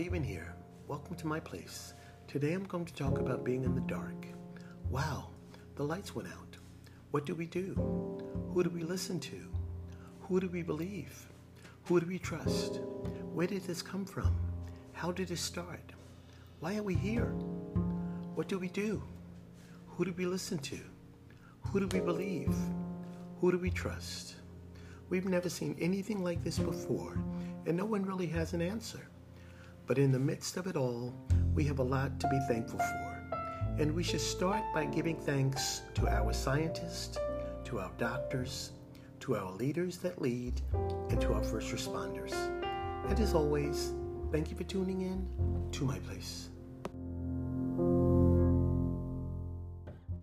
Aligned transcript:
Clevin 0.00 0.24
here. 0.24 0.54
Welcome 0.88 1.14
to 1.16 1.26
my 1.26 1.38
place. 1.38 1.92
Today 2.26 2.54
I'm 2.54 2.64
going 2.64 2.86
to 2.86 2.94
talk 2.94 3.18
about 3.18 3.44
being 3.44 3.64
in 3.64 3.74
the 3.74 3.82
dark. 3.82 4.24
Wow, 4.88 5.28
the 5.76 5.82
lights 5.82 6.14
went 6.14 6.26
out. 6.26 6.56
What 7.10 7.26
do 7.26 7.34
we 7.34 7.44
do? 7.44 7.74
Who 8.50 8.64
do 8.64 8.70
we 8.70 8.82
listen 8.82 9.20
to? 9.20 9.36
Who 10.20 10.40
do 10.40 10.48
we 10.48 10.62
believe? 10.62 11.28
Who 11.84 12.00
do 12.00 12.06
we 12.06 12.18
trust? 12.18 12.80
Where 13.34 13.46
did 13.46 13.64
this 13.64 13.82
come 13.82 14.06
from? 14.06 14.34
How 14.94 15.12
did 15.12 15.30
it 15.30 15.36
start? 15.36 15.92
Why 16.60 16.78
are 16.78 16.82
we 16.82 16.94
here? 16.94 17.34
What 18.34 18.48
do 18.48 18.58
we 18.58 18.68
do? 18.68 19.02
Who 19.86 20.06
do 20.06 20.14
we 20.16 20.24
listen 20.24 20.56
to? 20.60 20.78
Who 21.66 21.78
do 21.78 21.88
we 21.94 22.02
believe? 22.02 22.54
Who 23.42 23.52
do 23.52 23.58
we 23.58 23.68
trust? 23.68 24.36
We've 25.10 25.26
never 25.26 25.50
seen 25.50 25.76
anything 25.78 26.24
like 26.24 26.42
this 26.42 26.58
before, 26.58 27.18
and 27.66 27.76
no 27.76 27.84
one 27.84 28.06
really 28.06 28.28
has 28.28 28.54
an 28.54 28.62
answer. 28.62 29.06
But 29.90 29.98
in 29.98 30.12
the 30.12 30.20
midst 30.20 30.56
of 30.56 30.68
it 30.68 30.76
all, 30.76 31.12
we 31.52 31.64
have 31.64 31.80
a 31.80 31.82
lot 31.82 32.20
to 32.20 32.28
be 32.28 32.38
thankful 32.46 32.78
for. 32.78 33.36
And 33.76 33.92
we 33.92 34.04
should 34.04 34.20
start 34.20 34.62
by 34.72 34.84
giving 34.84 35.16
thanks 35.16 35.82
to 35.94 36.06
our 36.06 36.32
scientists, 36.32 37.18
to 37.64 37.80
our 37.80 37.90
doctors, 37.98 38.70
to 39.18 39.34
our 39.34 39.50
leaders 39.50 39.96
that 39.96 40.22
lead, 40.22 40.62
and 41.08 41.20
to 41.20 41.32
our 41.32 41.42
first 41.42 41.74
responders. 41.74 42.32
And 43.08 43.18
as 43.18 43.34
always, 43.34 43.92
thank 44.30 44.48
you 44.48 44.56
for 44.56 44.62
tuning 44.62 45.00
in 45.00 45.26
to 45.72 45.84
my 45.84 45.98
place. 45.98 46.50